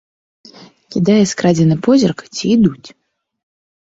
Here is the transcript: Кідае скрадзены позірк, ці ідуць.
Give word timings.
Кідае 0.95 1.17
скрадзены 1.31 1.77
позірк, 1.87 2.19
ці 2.39 2.43
ідуць. 2.55 2.89